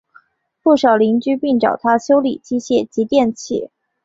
[0.63, 3.69] 不少邻居并找他修理机械及电器。